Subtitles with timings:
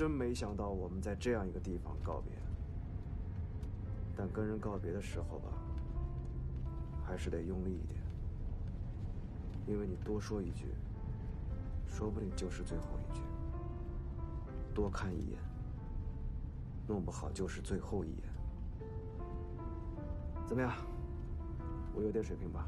[0.00, 2.32] 真没想到我们在这样一个地方告别。
[4.16, 5.50] 但跟人告别的时候吧，
[7.04, 8.00] 还是得用力一点，
[9.66, 10.68] 因为你多说一句，
[11.86, 13.20] 说不定就是最后一句。
[14.74, 15.38] 多看一眼，
[16.88, 18.22] 弄不好就是最后一眼。
[20.46, 20.72] 怎么样？
[21.94, 22.66] 我有点水平吧？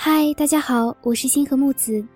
[0.00, 2.06] 嗨，大家好，我是星河木子，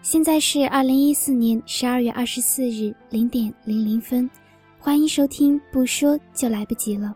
[0.00, 4.28] 现在是二零一四年十二月二十四日零点零零分，
[4.78, 5.60] 欢迎收听。
[5.70, 7.14] 不说就来不及了。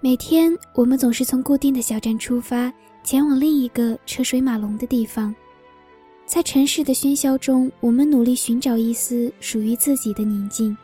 [0.00, 2.72] 每天我们总是从固定的小站出发，
[3.02, 5.34] 前往另一个车水马龙的地方，
[6.24, 10.74] 在城市的喧嚣中，我们努力寻找一丝属于自己的宁静。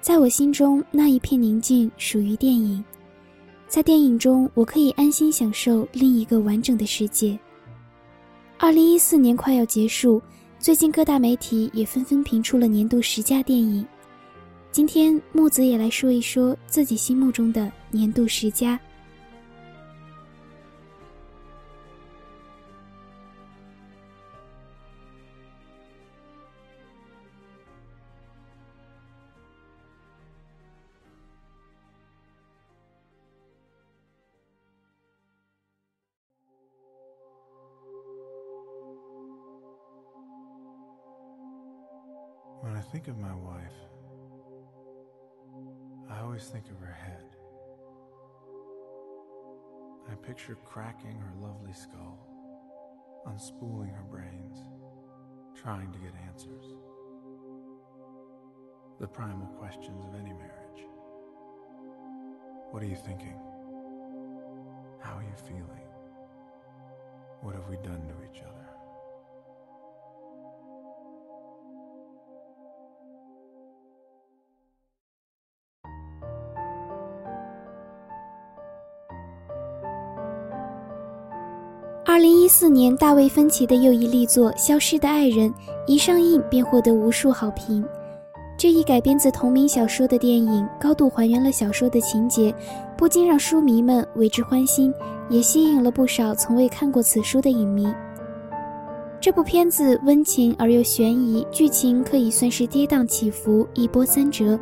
[0.00, 2.84] 在我心中，那一片宁静属于电影。
[3.72, 7.38] 在电影中，我可以安心享受另一个完整的世界。
[8.58, 10.20] 二零一四年快要结束，
[10.58, 13.82] 最近各大媒体也纷纷评出了年度十佳电影。
[14.70, 18.78] 今天木子也来说一说自己心目中的年度十佳。
[42.92, 43.72] Think of my wife,
[46.10, 47.24] I always think of her head.
[50.10, 52.18] I picture cracking her lovely skull,
[53.26, 54.58] unspooling her brains,
[55.56, 56.66] trying to get answers.
[59.00, 60.84] The primal questions of any marriage.
[62.72, 63.40] What are you thinking?
[65.00, 65.88] How are you feeling?
[67.40, 68.61] What have we done to each other?
[82.12, 85.48] 二零一四年，大卫·芬奇的又一力作《消失的爱人》
[85.86, 87.82] 一上映便获得无数好评。
[88.54, 92.54] 这一改编自同名小说的电影，高度还原了小说的情节，
[92.98, 94.92] 不禁让书迷们为之欢心，
[95.30, 97.90] 也吸引了不少从未看过此书的影迷。
[99.18, 104.60] 这部片子温情而又悬疑，剧情可以算是跌宕起伏、一波三折。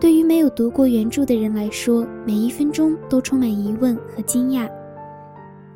[0.00, 4.66] 对于没有读过原著的人来说，每一分钟都充满疑问和惊讶。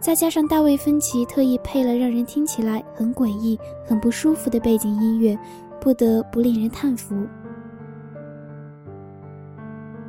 [0.00, 5.38] 再加上大卫·芬奇特意配了让人听起来很诡异、很不舒服的背景音乐，
[5.78, 7.26] 不得不令人叹服。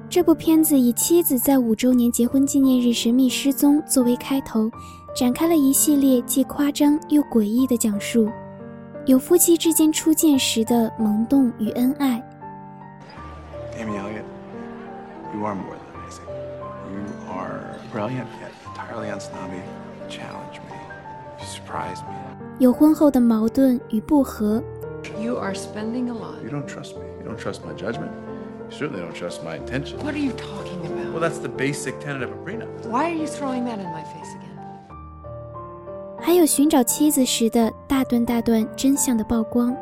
[0.10, 4.72] 这部片子以妻子在五周年结婚纪念日神秘失踪作为开头，
[5.14, 8.30] 展开了一系列既夸张又诡异的讲述，
[9.06, 12.24] 有夫妻之间初见时的萌动与恩爱。
[13.78, 14.24] Amy Elliott,
[15.34, 15.82] you are more than
[18.91, 19.63] yet entirely unsnobby.
[20.09, 20.77] Challenge me.
[21.41, 22.15] You surprise me.
[22.59, 24.63] 有婚后的矛盾与不和，
[25.21, 26.43] You are spending a lot.
[26.43, 27.05] You don't trust me.
[27.23, 28.11] You don't trust my judgment.
[28.71, 29.99] You certainly don't trust my intention.
[29.99, 31.21] What are you talking Well, about?
[31.21, 32.69] that's the basic tenet of a prenup.
[32.87, 34.57] Why are you throwing that in my face again?
[36.21, 39.77] 还有寻找妻子时的大段大段真相的曝光。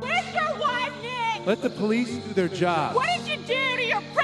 [0.00, 1.44] Where's your wife, Nick?
[1.46, 2.94] Let the police do their job.
[2.94, 4.21] What did you do to your pregnant wife?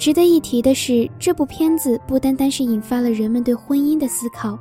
[0.00, 4.58] 值得一提的是，这部片子不单单是引发了人们对婚姻的思考，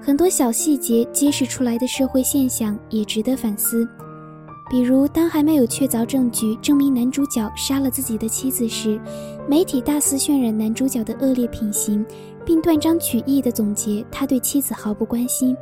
[0.00, 3.86] 很多小细节揭示出来的社会现象也值得反思。
[4.70, 8.98] 比如，当还没有确凿证据证明男主角杀了自己的妻子时，
[9.46, 12.02] 媒体大肆渲染男主角的恶劣品行，
[12.46, 15.54] 并断章取义地总结他对妻子毫不关心。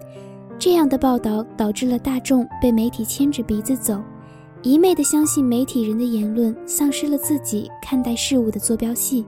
[0.57, 4.01] 这样的报道导致了大众被媒体牵着鼻子走。
[4.66, 9.24] 一昧的相信媒体人的言论，丧失了自己看待事物的坐标系。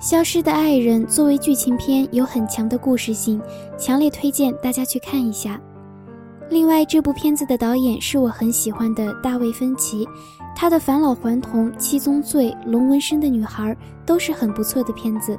[0.00, 3.38] 消失的爱人作为剧情片有很强的故事性，
[3.76, 5.60] 强烈推荐大家去看一下。
[6.48, 10.08] 另外，这部片子的导演是我很喜欢的大卫·芬奇，
[10.56, 13.74] 他的《返老还童》《七宗罪》《龙纹身的女孩》
[14.06, 15.38] 都是很不错的片子。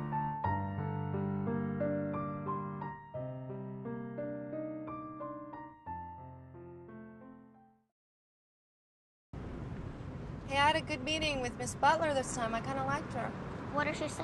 [10.47, 12.53] Hey, I had a good meeting with Miss Butler this time.
[12.53, 13.31] I kind of liked her.
[13.73, 14.23] What did she say?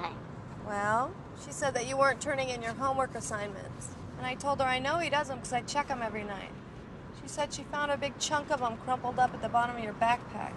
[0.67, 1.11] Well,
[1.43, 3.89] she said that you weren't turning in your homework assignments.
[4.17, 6.51] And I told her I know he doesn't because I check them every night.
[7.19, 9.83] She said she found a big chunk of them crumpled up at the bottom of
[9.83, 10.53] your backpack.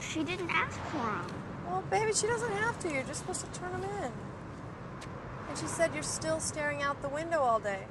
[0.00, 1.26] She didn't ask for them.
[1.68, 2.92] Well, baby, she doesn't have to.
[2.92, 4.12] You're just supposed to turn them in.
[5.48, 7.86] And she said you're still staring out the window all day.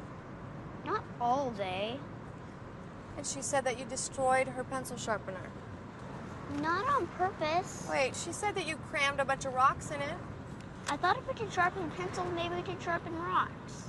[0.86, 1.98] Not all day.
[3.16, 5.50] And she said that you destroyed her pencil sharpener.
[6.62, 7.88] Not on purpose.
[7.90, 10.16] Wait, she said that you crammed a bunch of rocks in it.
[10.88, 13.84] I thought if we could sharpen pencils, maybe we could sharpen rocks.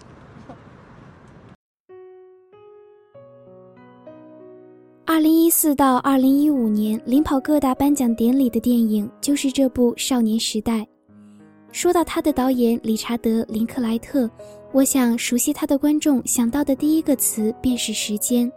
[5.04, 10.80] 二零一四到二零一五年领跑各大颁奖典礼的电影就是这部《少年时代》。
[11.70, 14.28] 说到他的导演理查德·林克莱特，
[14.72, 18.50] 我想熟悉他的观众想到的第一个词便是时间。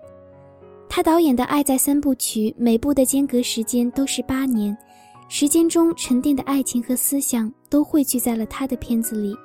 [0.91, 4.75] 他导演的《爱在三部曲》每部的间隔时间都是八年，
[5.29, 9.35] 时间中沉淀的爱情和思想都汇聚在了他的片子里。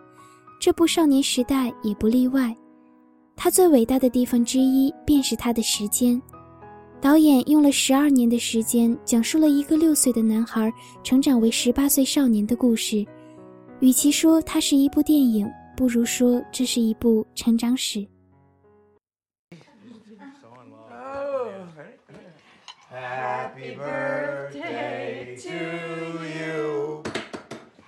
[0.58, 2.52] 这部《少年时代》也不例外。
[3.36, 6.20] 他最伟大的地方之一便是他的时间。
[6.98, 13.04] 导演用了十二年的时间，讲述了一个六岁的男孩成长为十八岁少年的故事。
[13.80, 18.04] 与其说它是一部电影，不如说这是一部成长史。
[23.04, 27.02] Happy birthday to you.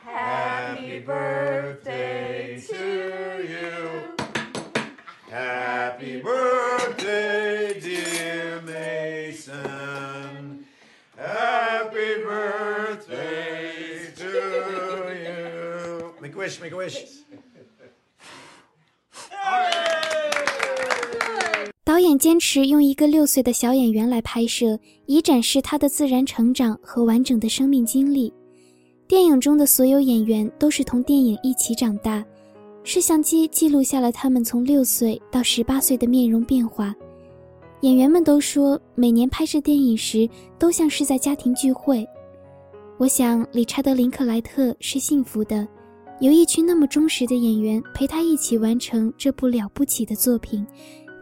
[0.05, 4.03] Happy birthday to you.
[5.31, 10.67] Happy birthday, dear Mason.
[11.17, 16.15] Happy birthday to you.
[16.21, 17.16] Make a wish, make a wish.
[22.26, 24.76] 坚持用一个六岁的小演员来拍摄，
[25.06, 28.34] 以展示他的自然成长和完整的生命经历。
[29.06, 32.26] 电影中的所有演员都是同电影一起长大，
[32.82, 36.93] 摄像机记录下了他们从六岁到十八岁的面容变化。
[37.82, 40.28] 演员们都说，每年拍摄电影时
[40.58, 42.05] 都像是在家庭聚会。
[42.99, 45.64] 我想，理查德·林克莱特是幸福的，
[46.19, 50.67] 有一群那么忠实的演员陪他一起完成这部了不起的作品。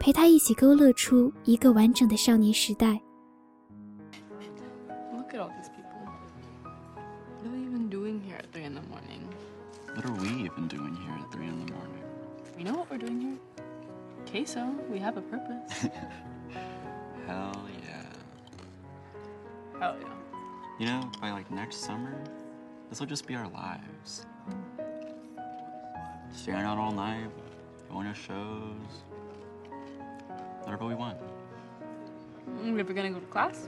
[0.04, 3.00] 陪他一起勾勒出一个完整的少年时代。
[5.12, 6.00] Look at all these people.
[7.42, 9.28] What are they even doing here at 3 in the morning?
[9.94, 12.04] What are we even doing here at 3 in the morning?
[12.58, 13.38] You know what we're doing here?
[14.30, 14.74] Queso.
[14.90, 15.88] We have a purpose.
[17.26, 18.06] Hell yeah.
[19.78, 20.14] Hell yeah.
[20.78, 22.14] You know, by like next summer,
[22.88, 24.26] this will just be our lives.
[26.32, 27.28] Staying out all night,
[27.90, 29.04] going to shows,
[30.65, 31.17] whatever we want.
[32.63, 33.67] Mm, If we're gonna go to class,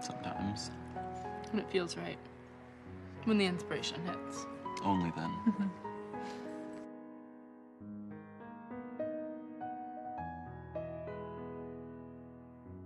[0.00, 0.70] Sometimes.
[1.52, 2.18] when it feels right.
[3.24, 4.46] When the inspiration hits.
[4.84, 5.30] Only then.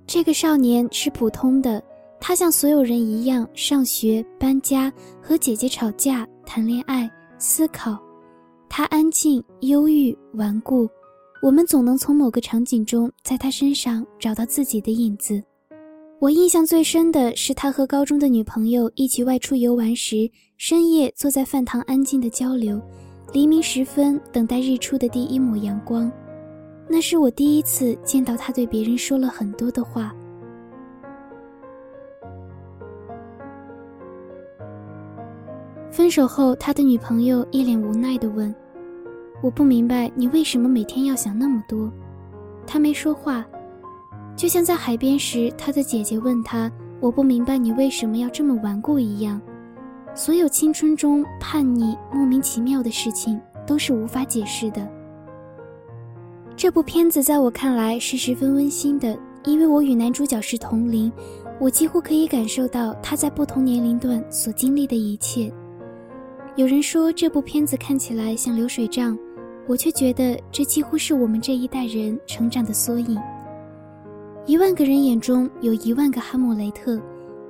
[0.06, 1.82] 这个少年是普通的，
[2.20, 7.98] 他像所有人一样上学、搬家、和姐姐吵架、谈恋爱、思考。
[8.68, 10.88] 他安静、忧郁、顽固，
[11.42, 15.42] 我们总能从某个场景中在他身上找到自己的影子。
[16.18, 22.80] 我印象最深的是他和高中的女朋友一起外出游玩时，深夜坐在饭堂安静的交流，
[23.32, 26.10] 黎明时分等待日出的第一抹阳光。
[26.88, 30.14] 那是我第一次见到他对别人说了很多的话。
[35.90, 38.54] 分手后，他的女朋友一脸无奈地问
[39.42, 41.92] ：“我不明白你为什么每天要想那么多。”
[42.66, 43.46] 他没说话，
[44.36, 49.40] 就像在海边时，他的姐姐问他：“我不明白你为什么要这么顽固一样。”
[50.14, 54.88] 所有青春中叛逆、莫名其妙的事情都是无法解释的。
[56.56, 61.12] 这部片子在我看来是十分温馨的，因为我与男主角是同龄，
[61.60, 65.52] 我几乎可以感受到他在不同年龄段所经历的一切。
[66.56, 69.16] 有人说这部片子看起来像流水账，
[69.68, 73.20] 我却觉得这几乎是我们这一代人成长的缩影。
[74.46, 77.02] 一万个人眼中有一万个哈姆雷特，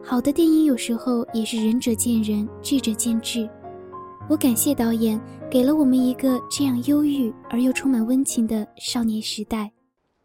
[0.03, 3.49] 好的电影有时候也是仁者见仁，智者见智。
[4.31, 5.21] 我感谢导演
[5.51, 9.71] 给了我们一个这样忧郁而又充满温情的少年时代。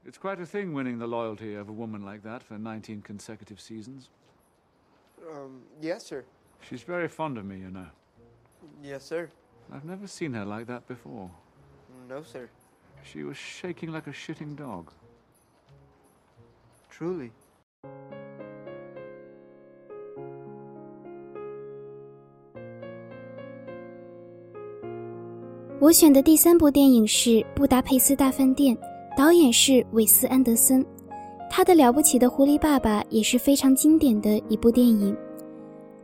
[0.05, 3.59] It's quite a thing winning the loyalty of a woman like that for 19 consecutive
[3.59, 4.05] seasons.
[5.21, 6.23] Um, yes, sir.
[6.61, 7.87] She's very fond of me, you know.
[8.81, 9.29] Yes, sir.
[9.71, 11.29] I've never seen her like that before.
[12.11, 12.49] No, sir.
[13.05, 14.87] She was shaking like a shitting dog.
[16.91, 17.31] Truly.
[25.79, 28.75] 我选的第三部电影是《布达佩斯大饭店》，
[29.17, 30.85] 导演是韦斯·安德森。
[31.49, 35.15] 他的《了不起的狐狸爸爸》也是非常经典的一部电影。《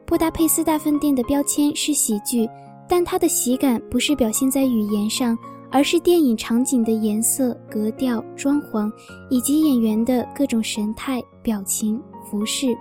[0.05, 2.49] 布达佩斯大饭店》的标签是喜剧，
[2.87, 5.37] 但它的喜感不是表现在语言上，
[5.71, 8.91] 而是电影场景的颜色、格调、装潢
[9.29, 12.77] 以及演员的各种神态、表情、服饰。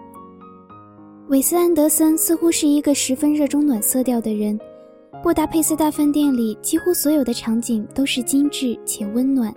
[1.29, 4.59] 韦斯·安德森似乎是一个十分热衷暖色调的人。
[5.23, 9.53] 布达佩斯大饭店里几乎所有的场景都是精致且温暖。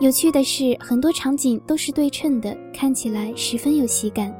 [0.00, 4.32] 有趣的是，很多场景都是对称的，看起来十分有喜感。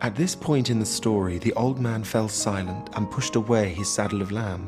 [0.00, 3.84] At this point in the story, the old man fell silent and pushed away his
[3.84, 4.60] saddle of lamb.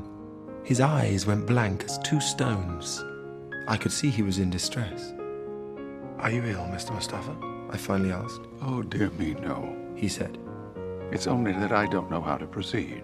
[0.64, 3.05] His eyes went blank as two stones.
[3.67, 5.12] I could see he was in distress.
[6.19, 6.93] Are you ill, Mr.
[6.93, 7.35] Mustafa?
[7.71, 8.43] I finally asked.
[8.62, 9.76] Oh, dear me, no.
[9.97, 10.38] He said.
[11.11, 13.02] It's only that I don't know how to proceed.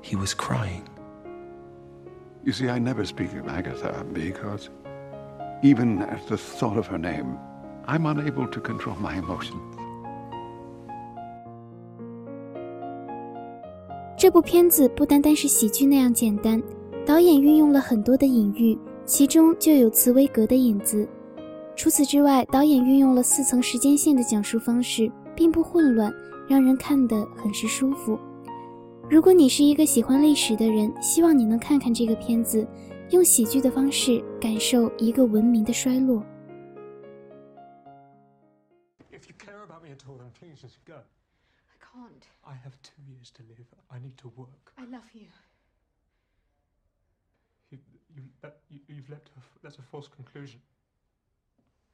[0.00, 0.88] He was crying.
[2.44, 4.70] You see, I never speak of Agatha because
[5.62, 7.38] even at the thought of her name,
[7.86, 9.76] I'm unable to control my emotions.
[14.20, 16.62] 这部片子不单单是喜剧那样简单，
[17.06, 21.08] 导演运用了很多的隐喻，其中就有茨威格的影子。
[21.74, 26.12] 除此之外，导演运用了四层时间线的讲述方式，并不混乱，
[26.46, 28.18] 让人看得很是舒服。
[29.08, 32.68] 如果你是一个喜欢历史的人，希望你能看看这个片子，
[33.08, 36.22] 用喜剧的方式感受一个文明的衰落。
[39.10, 40.92] If you care about me at all, then please just go.
[41.94, 42.26] I can't.
[42.46, 43.66] I have two years to live.
[43.90, 44.72] I need to work.
[44.78, 45.26] I love you.
[47.70, 47.78] You,
[48.14, 50.60] you, that, you, you've left a, that's a false conclusion.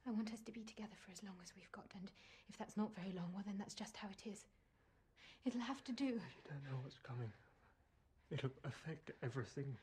[0.07, 2.09] I want us to be together for as long as we've got, and
[2.49, 4.45] if that's not very long, well, then that's just how it is.
[5.45, 6.05] It'll have to do.
[6.05, 7.31] You don't know what's coming.
[8.31, 9.75] It'll affect everything.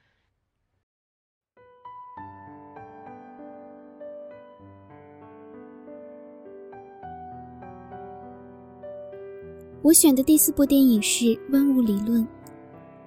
[9.84, 12.22] 我选的第四部电影是《万物理论》。《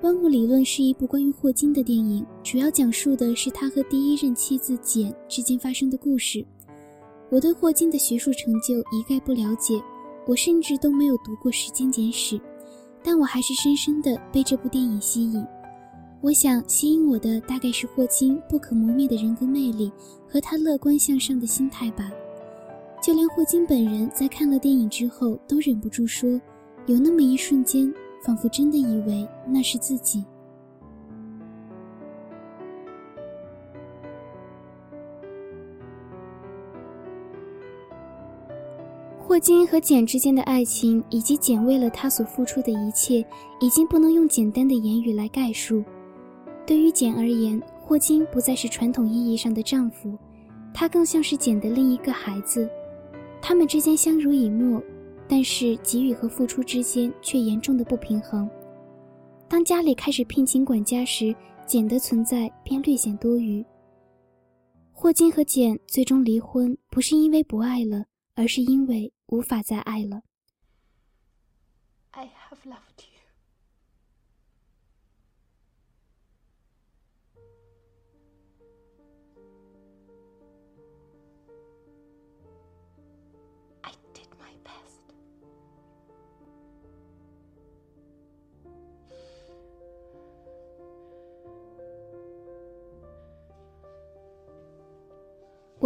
[0.01, 6.46] 万物理论》是一部关于霍金的电影，主要讲述的是他和第一任妻子简之间发生的故事。
[7.31, 9.81] 我对霍金的学术成就一概不了解，
[10.27, 12.38] 我甚至都没有读过《时间简史》，
[13.01, 15.43] 但我还是深深地被这部电影吸引。
[16.22, 19.91] 我想，吸引我的大概是霍金不可磨灭的人格魅力
[20.29, 22.12] 和他乐观向上的心态吧。
[23.01, 26.39] 就连霍金本人在看了电影之后，都忍不住说。
[26.88, 30.24] 有那么一瞬间，仿佛真的以为那是自己。
[39.20, 43.24] 霍金和简之间的爱情，以及简为了他所付出的一切，
[43.60, 45.84] 已经不能用简单的言语来概述。
[46.65, 50.17] 对于简而言，霍金不再是传统意义上的丈夫，
[50.74, 52.70] 他更像是简的另一个孩子。
[53.41, 54.82] 他们之间相濡以沫。
[55.27, 58.50] 但是给予和付出之间却严重的不平衡。
[59.50, 63.65] 当家里开始聘请管家时，简的存在便略显多余。
[64.91, 68.05] 霍金和简最终离婚，不是因为不爱了，
[68.36, 70.22] 而是因为无法再爱了。
[72.12, 73.16] I have loved you.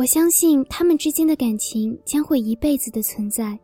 [0.01, 3.55] 我相信他们之间的感情将会一辈子的存在。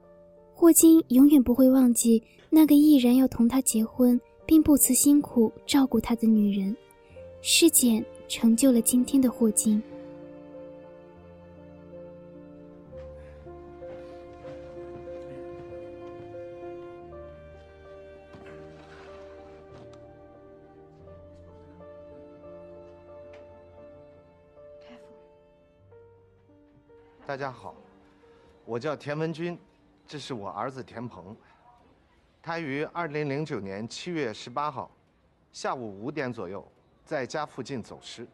[0.54, 6.78] 霍金永远不会忘记那个毅然要同他结婚并不辞辛苦照顾他的女人。
[7.42, 9.82] 是简成就了今天的霍金。
[27.28, 27.76] 大家好，
[28.64, 29.60] 我叫田文军，
[30.08, 31.36] 这是我儿子田鹏。
[32.42, 34.90] 他于二零零九年七月十八号
[35.52, 36.66] 下午五点左右
[37.04, 38.26] 在家附近走失。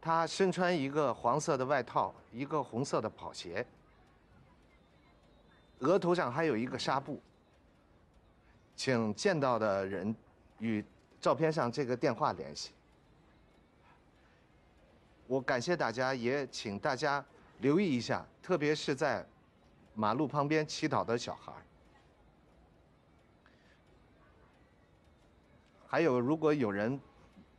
[0.00, 3.66] 他身穿一个黄色的外套，一个红色的跑鞋，
[5.80, 7.20] 额头上还有一个纱布。
[8.76, 10.14] 请见到的人
[10.60, 10.84] 与
[11.20, 12.70] 照片上这个电话联系。
[15.26, 17.24] 我感谢大家，也请大家。
[17.64, 19.26] 留意一下，特别是在
[19.94, 21.50] 马路旁边乞讨的小孩。
[25.86, 27.00] 还有，如果有人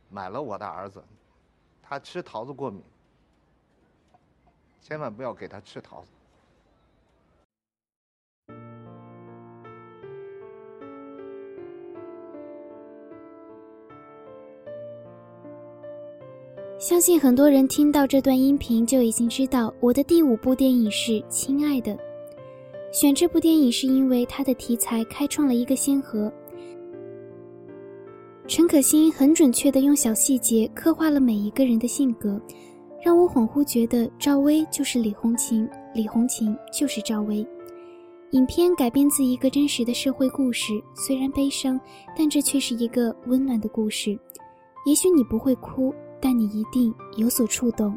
[0.08, 1.02] 买了我的儿子，
[1.82, 2.84] 他吃桃子过敏，
[4.80, 6.12] 千万不要给他吃桃子。
[16.86, 21.92] 相信很多人听到这段音频就已经知道，我的第五部电影是《亲爱的》。
[22.92, 26.32] 选这部电影是因为它的题材开创了一个先河。
[28.46, 32.40] 陈可辛很准确地用小细节刻画了每一个人的性格，
[33.04, 37.44] 让我恍惚觉得赵薇就是李红琴，李红琴就是赵薇。
[38.30, 41.80] 影片改编自一个真实的社会故事，虽然悲伤，
[42.16, 44.16] 但这却是一个温暖的故事。
[44.86, 45.92] 也许你不会哭。
[46.20, 47.96] 但你一定有所触动。